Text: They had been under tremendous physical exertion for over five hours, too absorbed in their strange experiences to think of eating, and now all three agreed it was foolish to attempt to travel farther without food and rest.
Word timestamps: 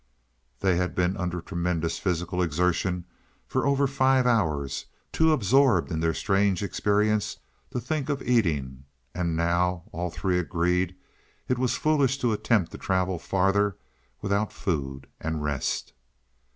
They 0.61 0.77
had 0.77 0.95
been 0.95 1.15
under 1.15 1.41
tremendous 1.41 1.99
physical 1.99 2.41
exertion 2.41 3.05
for 3.45 3.67
over 3.67 3.85
five 3.85 4.25
hours, 4.25 4.87
too 5.11 5.31
absorbed 5.31 5.91
in 5.91 5.99
their 5.99 6.15
strange 6.15 6.63
experiences 6.63 7.37
to 7.69 7.79
think 7.79 8.09
of 8.09 8.23
eating, 8.23 8.85
and 9.13 9.35
now 9.37 9.83
all 9.91 10.09
three 10.09 10.39
agreed 10.39 10.95
it 11.47 11.59
was 11.59 11.77
foolish 11.77 12.17
to 12.17 12.33
attempt 12.33 12.71
to 12.71 12.79
travel 12.79 13.19
farther 13.19 13.77
without 14.23 14.51
food 14.51 15.05
and 15.19 15.43
rest. 15.43 15.93